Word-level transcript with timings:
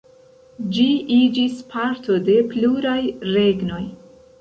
Ĝi 0.77 0.85
iĝis 1.17 1.61
parto 1.75 2.19
de 2.31 2.41
pluraj 2.55 2.99
regnoj. 3.39 3.83